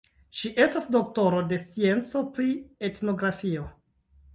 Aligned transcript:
Ŝi 0.37 0.49
estas 0.65 0.87
doktoro 0.95 1.43
de 1.53 1.61
scienco 1.67 2.25
pri 2.33 2.51
etnografio. 2.93 3.73